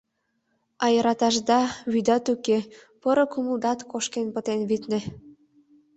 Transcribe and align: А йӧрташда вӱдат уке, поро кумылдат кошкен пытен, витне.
А 0.83 0.85
йӧрташда 0.93 1.59
вӱдат 1.91 2.25
уке, 2.33 2.57
поро 3.01 3.25
кумылдат 3.31 3.79
кошкен 3.91 4.27
пытен, 4.33 4.59
витне. 4.69 4.99